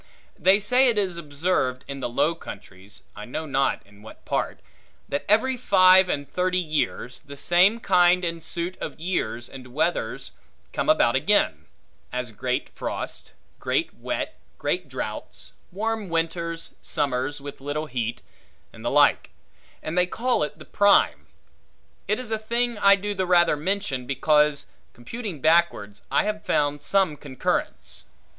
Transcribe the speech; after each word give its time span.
They 0.35 0.57
say 0.57 0.87
it 0.87 0.97
is 0.97 1.15
observed 1.15 1.85
in 1.87 1.99
the 1.99 2.09
Low 2.09 2.33
Countries 2.33 3.03
(I 3.15 3.25
know 3.25 3.45
not 3.45 3.85
in 3.85 4.01
what 4.01 4.25
part) 4.25 4.59
that 5.07 5.23
every 5.29 5.55
five 5.57 6.09
and 6.09 6.27
thirty 6.27 6.57
years, 6.57 7.19
the 7.19 7.37
same 7.37 7.79
kind 7.79 8.25
and 8.25 8.41
suit 8.43 8.75
of 8.81 8.99
years 8.99 9.47
and 9.47 9.75
weathers 9.75 10.31
come 10.73 10.89
about 10.89 11.15
again; 11.15 11.67
as 12.11 12.31
great 12.31 12.69
frosts, 12.69 13.29
great 13.59 13.93
wet, 13.93 14.39
great 14.57 14.89
droughts, 14.89 15.51
warm 15.71 16.09
winters, 16.09 16.73
summers 16.81 17.39
with 17.39 17.61
little 17.61 17.85
heat, 17.85 18.23
and 18.73 18.83
the 18.83 18.89
like; 18.89 19.29
and 19.83 19.95
they 19.95 20.07
call 20.07 20.41
it 20.41 20.57
the 20.57 20.65
Prime. 20.65 21.27
It 22.07 22.17
is 22.19 22.31
a 22.31 22.39
thing 22.39 22.75
I 22.79 22.95
do 22.95 23.13
the 23.13 23.27
rather 23.27 23.55
mention, 23.55 24.07
because, 24.07 24.65
computing 24.93 25.41
backwards, 25.41 26.01
I 26.09 26.23
have 26.23 26.43
found 26.43 26.81
some 26.81 27.15
concurrence. 27.17 28.03